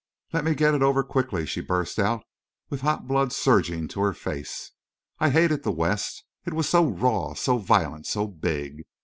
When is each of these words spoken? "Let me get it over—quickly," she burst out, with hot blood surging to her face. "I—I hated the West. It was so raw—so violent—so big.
"Let 0.33 0.43
me 0.45 0.55
get 0.55 0.73
it 0.73 0.81
over—quickly," 0.81 1.45
she 1.45 1.61
burst 1.61 1.99
out, 1.99 2.23
with 2.71 2.81
hot 2.81 3.05
blood 3.07 3.31
surging 3.31 3.87
to 3.89 4.01
her 4.01 4.13
face. 4.15 4.71
"I—I 5.19 5.29
hated 5.29 5.61
the 5.61 5.71
West. 5.71 6.23
It 6.43 6.55
was 6.55 6.67
so 6.67 6.87
raw—so 6.89 7.59
violent—so 7.59 8.25
big. 8.29 8.81